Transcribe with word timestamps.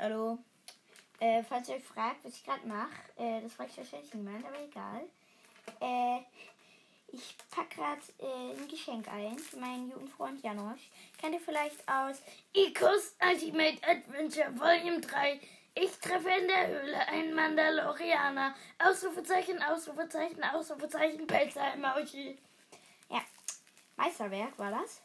Hallo. 0.00 0.38
Äh, 1.18 1.42
falls 1.42 1.68
ihr 1.68 1.74
euch 1.74 1.82
fragt, 1.82 2.24
was 2.24 2.36
ich 2.36 2.44
gerade 2.44 2.64
mache, 2.68 2.88
äh, 3.16 3.40
das 3.40 3.52
frage 3.52 3.70
ich 3.72 3.78
wahrscheinlich 3.78 4.14
niemand, 4.14 4.44
aber 4.46 4.62
egal. 4.62 5.02
Äh, 5.80 6.20
ich 7.08 7.34
packe 7.50 7.74
gerade 7.74 8.00
äh, 8.20 8.56
ein 8.56 8.68
Geschenk 8.68 9.08
ein 9.08 9.36
für 9.36 9.56
meinen 9.56 9.90
Jugendfreund 9.90 10.40
Janosch. 10.40 10.88
Kennt 11.20 11.34
ihr 11.34 11.40
vielleicht 11.40 11.80
aus 11.88 12.22
Icos 12.54 13.16
Ultimate 13.20 13.78
Adventure 13.82 14.56
Volume 14.56 15.00
3? 15.00 15.40
Ich 15.74 15.90
treffe 15.98 16.28
in 16.28 16.46
der 16.46 16.68
Höhle 16.68 17.08
einen 17.08 17.34
Mandalorianer. 17.34 18.54
Ausrufezeichen, 18.78 19.60
Ausrufezeichen, 19.60 20.44
Ausrufezeichen, 20.44 21.26
Pelzer-Emoji. 21.26 22.38
Ja, 23.10 23.22
Meisterwerk 23.96 24.56
war 24.60 24.70
das. 24.70 25.02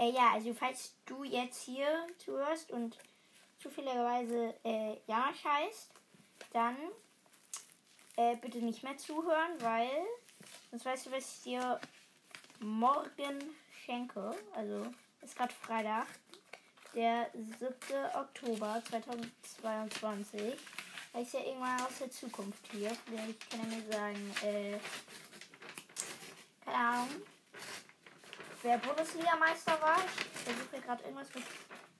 Äh, 0.00 0.12
ja, 0.12 0.32
also 0.32 0.54
falls 0.54 0.94
du 1.04 1.24
jetzt 1.24 1.62
hier 1.62 2.06
zuhörst 2.16 2.70
und 2.70 2.96
zufälligerweise 3.58 4.54
äh, 4.64 4.96
Janosch 5.06 5.44
heißt, 5.44 5.90
dann 6.54 6.74
äh, 8.16 8.34
bitte 8.36 8.64
nicht 8.64 8.82
mehr 8.82 8.96
zuhören, 8.96 9.60
weil 9.60 9.90
sonst 10.70 10.86
weißt 10.86 11.06
du, 11.06 11.12
was 11.12 11.36
ich 11.36 11.42
dir 11.42 11.78
morgen 12.60 13.54
schenke. 13.84 14.34
Also 14.54 14.86
ist 15.20 15.36
gerade 15.36 15.52
Freitag, 15.52 16.06
der 16.94 17.30
7. 17.34 17.70
Oktober 18.14 18.82
2022. 18.88 20.56
Da 21.12 21.20
ist 21.20 21.34
ja 21.34 21.40
irgendwann 21.40 21.78
aus 21.82 21.98
der 21.98 22.10
Zukunft 22.10 22.72
hier. 22.72 22.90
Vielleicht 23.04 23.50
kann 23.50 23.60
er 23.60 23.66
mir 23.66 23.92
sagen, 23.92 24.36
äh, 24.44 24.78
keine 26.64 26.76
Ahnung, 26.78 27.22
wer 28.62 28.78
Bundesligameister 28.78 29.80
war. 29.80 29.98
Ich 30.34 30.40
versuche 30.42 30.80
gerade 30.80 31.02
irgendwas 31.02 31.34
mit 31.34 31.44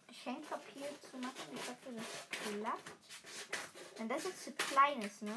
Geschenkpapier 0.09 0.89
zu 1.11 1.17
machen. 1.19 1.35
Ich 1.55 1.69
hoffe, 1.69 1.97
das 1.97 2.59
klappt. 2.61 2.91
Wenn 3.97 4.09
das 4.09 4.25
jetzt 4.25 4.45
zu 4.45 4.53
klein 4.53 5.03
ist, 5.03 5.23
ne? 5.23 5.35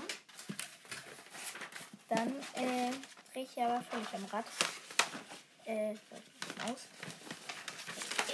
Dann 2.09 2.35
äh, 2.55 2.91
drehe 3.33 3.43
ich 3.43 3.61
aber 3.61 3.81
völlig 3.81 4.13
am 4.13 4.25
Rad. 4.25 4.45
Äh, 5.65 5.95
aus. 6.69 6.87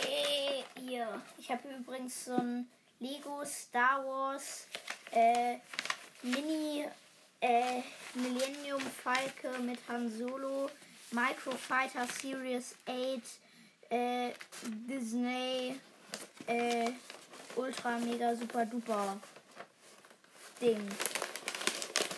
Äh, 0.04 0.64
hier. 0.80 1.22
Ich 1.38 1.50
habe 1.52 1.68
übrigens 1.70 2.26
so 2.26 2.36
ein 2.36 2.70
Lego 3.00 3.44
Star 3.46 4.04
Wars 4.06 4.68
äh, 5.12 5.58
Mini 6.22 6.86
äh, 7.42 7.82
Millennium 8.14 8.82
Falke 8.82 9.58
mit 9.60 9.80
Han 9.88 10.12
Solo, 10.12 10.70
Microfighter 11.12 12.08
Series 12.08 12.76
8, 12.86 13.22
äh, 13.90 14.32
Disney, 14.64 15.80
äh, 16.48 16.92
Ultra 17.56 17.98
Mega 17.98 18.36
Super 18.36 18.66
Duper 18.66 19.20
Ding 20.62 20.88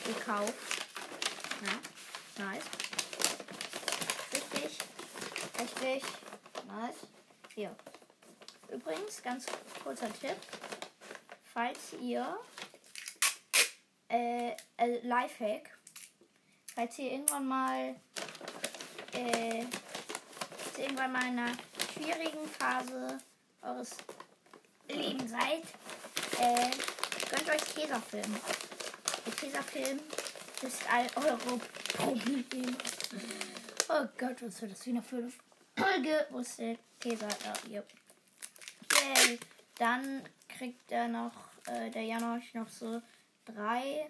gekauft. 0.06 0.54
Ja, 1.64 2.46
nice. 2.46 2.64
Richtig, 4.34 4.78
richtig, 5.60 6.04
nice. 6.68 6.96
Hier. 7.54 7.76
Übrigens, 8.70 9.22
ganz 9.22 9.46
kurzer 9.84 10.12
Tipp. 10.20 10.38
Falls 11.54 11.94
ihr 12.02 12.40
äh, 14.12 14.52
äh, 14.78 15.00
Lifehack. 15.08 15.70
Falls 16.76 16.98
ihr 17.00 17.12
irgendwann 17.12 17.48
mal 17.48 17.96
äh, 19.14 19.60
ihr 19.60 20.84
irgendwann 20.84 21.12
mal 21.12 21.28
in 21.28 21.40
einer 21.40 21.52
schwierigen 21.94 22.48
Phase 22.60 23.18
eures 23.62 23.92
Lebens 24.88 25.32
seid, 25.32 25.64
äh, 26.40 26.72
gönnt 27.30 27.50
euch 27.50 27.62
Tesafilm. 27.74 28.36
Der 29.26 29.36
Tesafilm 29.36 30.00
ist 30.62 30.82
all 30.92 31.08
eure 31.16 31.60
Probleme. 31.98 32.78
Oh 33.90 34.08
Gott, 34.18 34.42
was 34.42 34.62
wird 34.62 34.72
das 34.72 34.84
für 34.84 34.90
eine 34.90 35.02
Folge? 35.02 36.28
Wo 36.30 36.40
ist 36.40 36.60
der 36.60 36.78
Tesa? 37.00 37.28
Ja, 37.28 37.54
hier. 37.68 37.84
Yay. 38.94 39.40
Dann 39.78 40.24
kriegt 40.48 40.92
er 40.92 41.08
noch, 41.08 41.34
äh, 41.68 41.90
der 41.90 42.04
Janosch 42.04 42.54
noch 42.54 42.70
so 42.70 43.02
drei 43.46 44.10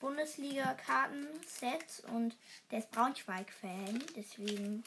Bundesliga-Karten-Sets 0.00 2.00
und 2.12 2.36
der 2.70 2.80
ist 2.80 2.90
Braunschweig-Fan, 2.90 4.04
deswegen 4.14 4.84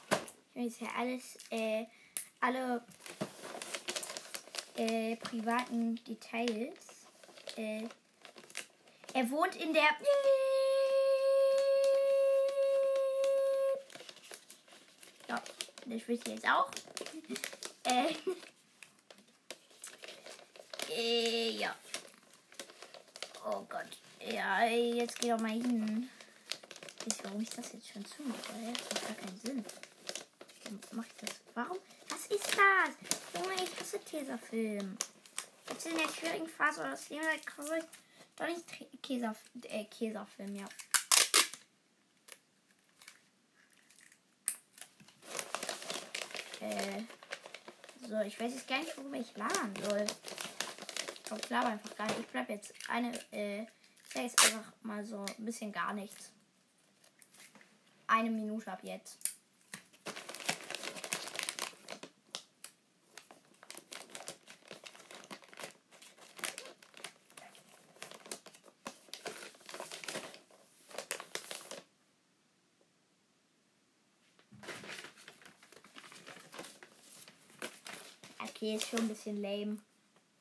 ist 0.53 0.81
ja 0.81 0.89
alles, 0.97 1.39
äh, 1.49 1.87
alle 2.39 2.83
äh, 4.75 5.15
privaten 5.17 5.95
Details. 6.05 7.07
Äh, 7.55 7.87
er 9.13 9.29
wohnt 9.29 9.55
in 9.55 9.73
der. 9.73 9.89
Ja, 15.27 15.41
das 15.85 16.07
wisst 16.07 16.27
ihr 16.27 16.33
jetzt 16.35 16.47
auch. 16.47 16.69
äh, 17.83 18.13
äh, 20.93 21.51
ja. 21.51 21.75
Oh 23.45 23.65
Gott. 23.69 23.97
Ja, 24.19 24.65
jetzt 24.65 25.19
geh 25.19 25.29
doch 25.29 25.39
mal 25.39 25.51
hin. 25.51 26.09
Ihr, 27.05 27.13
warum 27.23 27.41
ich 27.41 27.49
das 27.49 27.71
jetzt 27.73 27.89
schon 27.89 28.05
zumache? 28.05 28.37
Das 28.73 28.89
macht 28.91 29.07
gar 29.07 29.15
keinen 29.15 29.39
Sinn. 29.39 29.65
Warum 30.63 30.79
mach 30.91 31.05
ich 31.05 31.13
das? 31.21 31.29
Warum? 31.55 31.77
Was 32.09 32.25
ist 32.27 32.47
das? 32.47 33.41
Junge, 33.41 33.55
ich 33.55 33.79
hasse 33.79 33.99
Tesafilm. 33.99 34.97
Jetzt 35.69 35.85
in 35.85 35.97
der 35.97 36.09
schwierigen 36.09 36.47
Phase 36.47 36.81
oder 36.81 36.91
das 36.91 37.09
Leben 37.09 37.23
kaufe 37.45 37.77
ich 37.77 37.85
doch 38.35 38.47
nicht 38.47 39.01
Käser, 39.01 39.35
äh, 39.63 39.85
Käserfilm, 39.85 40.55
ja. 40.55 40.65
Äh, 46.61 47.03
so, 48.07 48.19
ich 48.21 48.39
weiß 48.39 48.53
jetzt 48.53 48.67
gar 48.67 48.79
nicht, 48.79 48.97
worüber 48.97 49.17
ich 49.17 49.35
labern 49.37 49.73
soll. 49.87 50.05
Ich 51.37 51.49
laber 51.49 51.69
einfach 51.69 51.95
gar 51.95 52.07
nicht. 52.07 52.19
Ich 52.19 52.27
bleib 52.27 52.49
jetzt 52.49 52.73
eine, 52.87 53.11
äh, 53.31 53.65
sag 54.13 54.23
jetzt 54.23 54.43
einfach 54.43 54.73
mal 54.81 55.05
so 55.05 55.23
ein 55.23 55.45
bisschen 55.45 55.71
gar 55.71 55.93
nichts. 55.93 56.31
Eine 58.07 58.29
Minute 58.31 58.71
ab 58.71 58.79
jetzt. 58.83 59.17
Okay, 78.41 78.75
ist 78.75 78.87
schon 78.87 78.99
ein 78.99 79.07
bisschen 79.07 79.41
lame. 79.41 79.77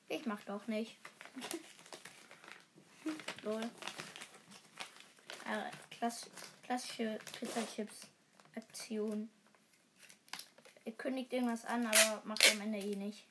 Ich 0.09 0.27
mach 0.27 0.41
doch 0.45 0.67
nicht. 0.67 0.97
Lol. 3.49 3.63
Äh, 5.47 5.71
klass 5.97 6.29
klassische 6.63 7.19
Pizza-Chips-Aktion. 7.39 9.31
Ihr 10.85 10.93
kündigt 10.93 11.33
irgendwas 11.33 11.65
an, 11.65 11.87
aber 11.87 12.21
macht 12.25 12.51
am 12.53 12.61
Ende 12.61 12.79
eh 12.79 12.95
nicht. 12.95 13.25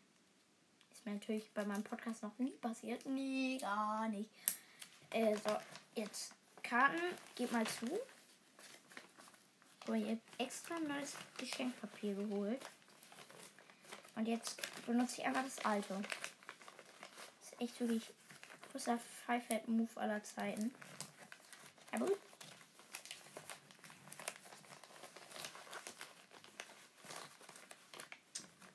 Ist 0.92 1.06
mir 1.06 1.14
natürlich 1.14 1.52
bei 1.52 1.64
meinem 1.66 1.84
Podcast 1.84 2.24
noch 2.24 2.36
nie 2.40 2.50
passiert. 2.50 3.06
Nie, 3.06 3.60
gar 3.60 4.10
nicht. 4.10 4.32
Äh, 5.12 5.36
so, 5.36 5.56
jetzt 5.94 6.34
Karten. 6.64 7.00
Geht 7.36 7.52
mal 7.52 7.68
zu. 7.68 7.86
So, 9.86 9.94
ich 9.94 10.04
habe 10.04 10.20
extra 10.40 10.80
neues 10.80 11.14
Geschenkpapier 11.38 12.16
geholt. 12.16 12.62
Und 14.16 14.28
jetzt 14.28 14.60
benutze 14.88 15.22
ich 15.22 15.28
einfach 15.28 15.44
das 15.44 15.64
alte. 15.64 16.02
Ist 17.40 17.62
echt 17.62 17.80
wirklich 17.80 18.12
größter 18.78 19.00
Five-Head-Move 19.26 19.90
aller 20.00 20.24
Zeiten. 20.24 20.72
Aber. 21.92 22.06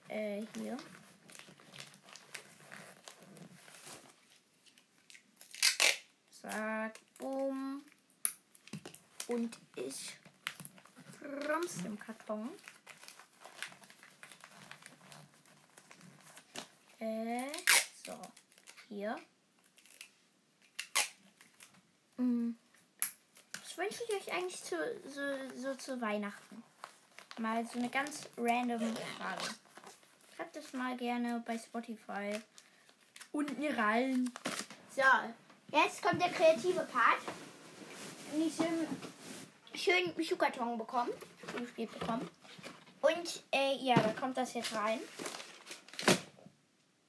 Äh, 0.09 0.45
hier. 0.57 0.77
Zack, 6.31 6.99
boom. 7.19 7.85
Und 9.29 9.57
ich 9.77 10.19
rums 11.49 11.77
im 11.85 11.97
Karton. 11.97 12.51
Äh, 16.99 17.53
so. 18.05 18.21
Hier. 18.89 19.17
Was 22.23 23.77
wünsche 23.77 24.05
ich 24.09 24.15
euch 24.15 24.33
eigentlich 24.33 24.63
zu, 24.63 24.77
so, 25.07 25.61
so 25.61 25.75
zu 25.75 26.01
Weihnachten? 26.01 26.63
Mal 27.39 27.67
so 27.67 27.79
eine 27.79 27.89
ganz 27.89 28.29
random 28.37 28.95
Frage. 29.19 29.45
Schreibt 30.37 30.57
es 30.57 30.73
mal 30.73 30.97
gerne 30.97 31.43
bei 31.47 31.59
Spotify 31.59 32.41
unten 33.33 33.67
rein. 33.75 34.31
So, 34.95 35.03
jetzt 35.73 36.03
kommt 36.03 36.21
der 36.21 36.31
kreative 36.31 36.87
Part. 36.93 37.19
Ich 38.39 38.55
schön, 38.55 38.87
schön 39.75 40.25
Schuhkarton 40.25 40.79
bekommen, 40.79 41.11
gespielt 41.59 41.99
bekommen. 41.99 42.29
Und 43.01 43.43
äh, 43.53 43.77
ja, 43.81 43.97
da 43.97 44.13
kommt 44.13 44.37
das 44.37 44.55
jetzt 44.55 44.75
rein. 44.75 45.01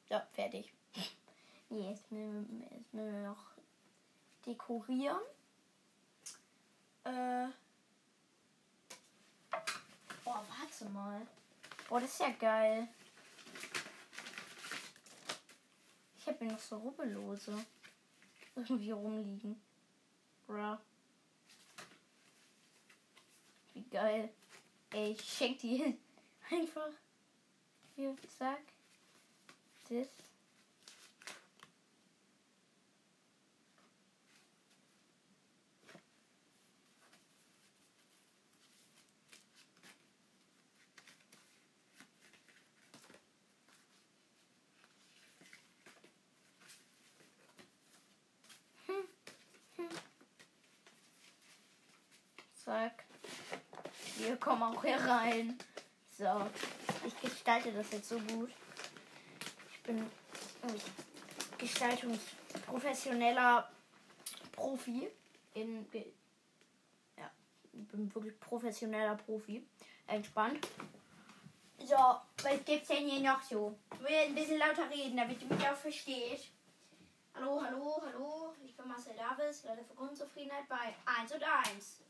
So, 0.10 0.16
fertig. 0.32 0.74
Wir, 1.70 1.90
jetzt 1.90 2.12
müssen 2.12 2.64
wir 2.92 3.28
noch 3.28 3.53
dekorieren. 4.46 5.22
Äh. 7.04 7.48
Oh, 10.26 10.36
warte 10.36 10.86
mal. 10.94 11.22
Oh, 11.90 12.00
das 12.00 12.12
ist 12.12 12.20
ja 12.20 12.32
geil. 12.32 12.88
Ich 16.18 16.28
habe 16.28 16.38
hier 16.40 16.54
noch 16.54 16.60
so 16.60 16.78
Rubbellose 16.78 17.66
irgendwie 18.56 18.92
rumliegen. 18.92 19.62
Bra. 20.48 20.80
Wie 23.74 23.84
geil. 23.90 24.30
Ey, 24.92 25.12
ich 25.12 25.22
schenk 25.22 25.60
die 25.60 25.98
einfach. 26.50 26.90
Hier, 27.96 28.16
zack. 28.38 28.62
Das. 29.90 30.08
Zack. 52.64 53.04
Wir 54.18 54.36
kommen 54.38 54.64
auch 54.64 54.82
hier 54.84 54.98
rein. 54.98 55.58
So. 56.18 56.50
Ich 57.06 57.20
gestalte 57.20 57.74
das 57.74 57.92
jetzt 57.92 58.08
so 58.08 58.18
gut. 58.20 58.50
Ich 59.74 59.84
bin 59.84 60.10
gestaltungsprofessioneller 61.58 63.70
Profi. 64.54 65.10
In, 65.56 65.86
ja, 67.18 67.30
ich 67.74 67.86
bin 67.90 68.16
wirklich 68.16 68.40
professioneller 68.40 69.16
Profi. 69.16 69.68
Entspannt. 70.08 70.66
So, 71.80 71.96
was 71.96 72.64
gibt's 72.64 72.88
denn 72.88 73.10
hier 73.10 73.30
noch 73.30 73.42
so? 73.42 73.78
Ich 73.94 74.00
will 74.00 74.16
ein 74.16 74.36
bisschen 74.36 74.58
lauter 74.58 74.90
reden, 74.90 75.18
damit 75.18 75.42
du 75.42 75.48
mich 75.54 75.68
auch 75.68 75.76
verstehst. 75.76 76.48
Hallo, 77.36 77.62
hallo, 77.62 78.02
hallo. 78.06 78.54
Ich 78.64 78.74
bin 78.78 78.88
Marcel 78.88 79.18
Davis, 79.18 79.66
Leiter 79.66 79.84
für 79.84 79.96
Grundzufriedenheit 79.96 80.70
bei 80.70 80.96
1 81.20 81.34
und 81.34 81.44
1. 81.44 82.04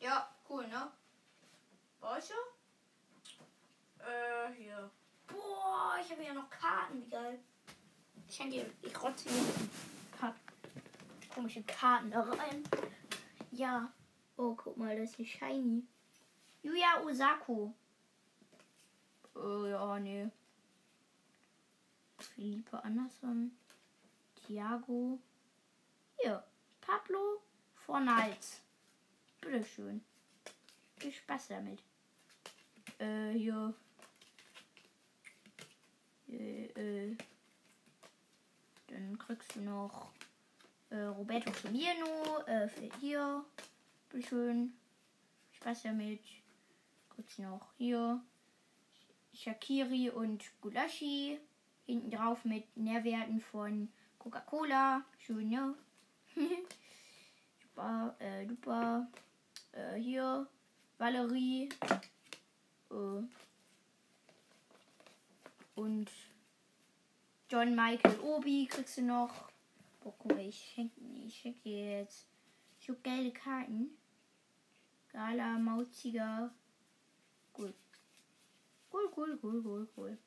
Ja, 0.00 0.34
cool, 0.48 0.66
ne? 0.66 0.90
Welche? 2.00 2.32
Äh, 3.98 4.50
hier. 4.56 4.90
Boah, 5.26 5.98
ich 6.10 6.16
habe 6.16 6.26
ja 6.26 6.34
noch 6.34 6.50
Karten, 6.50 7.00
wie 7.04 7.08
geil. 7.08 7.38
Ich 8.26 8.34
schenke 8.34 8.56
dir, 8.56 8.66
ich 8.82 9.00
rotze 9.00 9.28
hier 9.28 9.44
paar 10.18 10.34
komische 11.32 11.62
Karten 11.62 12.10
da 12.10 12.22
rein. 12.22 12.64
Ja. 13.52 13.92
Oh, 14.36 14.54
guck 14.56 14.76
mal, 14.76 14.96
das 14.96 15.10
ist 15.10 15.16
hier 15.16 15.26
shiny. 15.26 15.84
Yuya 16.62 17.00
Osako. 17.04 17.72
Äh, 19.36 19.70
ja, 19.70 19.98
nee. 20.00 20.28
Felipe 22.18 22.82
Anderson. 22.82 23.52
Thiago. 24.34 25.20
Hier. 26.18 26.42
Pablo 26.80 27.40
Fornals. 27.86 28.62
Bitteschön. 29.40 30.04
Viel 30.96 31.12
Spaß 31.12 31.48
damit. 31.48 31.80
Äh, 32.98 33.30
hier. 33.30 33.74
Äh, 36.30 36.66
äh. 36.66 37.16
Dann 38.88 39.18
kriegst 39.18 39.54
du 39.56 39.60
noch 39.60 40.10
äh, 40.90 41.00
Roberto 41.02 41.52
Firmino. 41.52 42.38
Äh, 42.46 42.68
für 42.68 42.90
hier. 43.00 43.44
Bitteschön. 44.10 44.72
Spaß 45.52 45.82
damit. 45.84 46.20
Du 47.16 47.42
noch 47.42 47.72
hier. 47.76 48.20
Shakiri 49.34 50.10
und 50.10 50.42
Gulashi. 50.60 51.38
Hinten 51.86 52.10
drauf 52.10 52.44
mit 52.44 52.76
Nährwerten 52.76 53.40
von 53.40 53.88
Coca-Cola. 54.18 55.02
Schön, 55.18 55.48
ne? 55.48 55.74
super, 57.62 58.14
äh, 58.18 58.46
super. 58.46 59.08
Äh, 59.72 59.96
hier, 59.96 60.46
Valerie. 60.98 61.68
Äh, 62.90 63.22
und 65.80 66.10
John 67.48 67.74
Michael 67.74 68.20
Obi 68.20 68.66
kriegst 68.66 68.98
du 68.98 69.02
noch. 69.02 69.50
Boah, 70.00 70.14
guck 70.18 70.32
mal, 70.32 70.46
ich 70.46 70.72
schenke 70.74 71.00
ich 71.26 71.38
schenk 71.38 71.62
dir 71.62 72.00
jetzt 72.00 72.26
so 72.78 72.94
geile 73.02 73.32
Karten. 73.32 73.90
Gala, 75.12 75.58
Mauziger. 75.58 76.50
Cool. 77.56 77.74
Cool, 78.92 79.10
cool, 79.16 79.38
cool, 79.42 79.62
cool, 79.64 79.88
cool. 79.96 80.18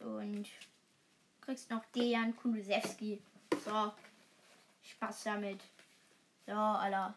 Und 0.00 0.48
kriegst 1.40 1.70
noch 1.70 1.84
Dejan 1.86 2.34
Kulusewski. 2.36 3.22
So. 3.64 3.92
Spaß 4.82 5.24
damit. 5.24 5.60
So, 6.46 6.52
Alter. 6.52 7.14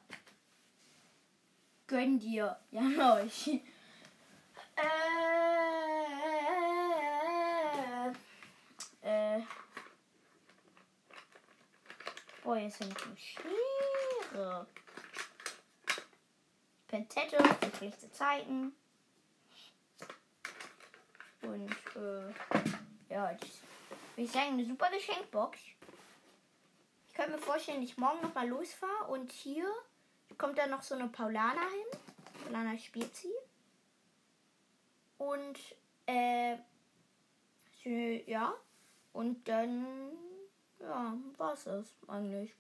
Gönn 1.88 2.20
dir. 2.20 2.58
Ja, 2.72 3.20
ich. 3.26 3.62
Äh. 4.78 4.88
Äh. 9.02 9.42
Boah, 12.44 12.58
jetzt 12.58 12.78
sind 12.78 12.96
die 12.96 13.18
Schere. 13.20 14.68
Pentette 16.88 17.38
für 17.38 17.78
schlechte 17.78 18.12
Zeiten. 18.12 18.74
Und, 21.42 21.72
äh, 21.96 22.34
ja, 23.10 23.34
das 23.34 23.50
würde 24.16 24.24
ich 24.24 24.32
sagen, 24.32 24.54
eine 24.54 24.66
super 24.66 24.90
Geschenkbox. 24.90 25.60
Ich 27.10 27.14
könnte 27.14 27.32
mir 27.32 27.40
vorstellen, 27.40 27.82
dass 27.82 27.90
ich 27.92 27.98
morgen 27.98 28.22
nochmal 28.22 28.48
losfahre 28.48 29.06
und 29.08 29.32
hier 29.32 29.70
kommt 30.38 30.58
dann 30.58 30.70
noch 30.70 30.82
so 30.82 30.96
eine 30.96 31.08
Paulana 31.08 31.62
hin. 31.62 32.00
Paulana 32.44 32.78
Spezi. 32.78 33.32
Und, 35.18 35.60
äh, 36.06 36.58
ja, 38.26 38.54
und 39.14 39.48
dann, 39.48 39.86
ja, 40.80 41.14
war's 41.38 41.64
das 41.64 41.96
eigentlich. 42.08 42.54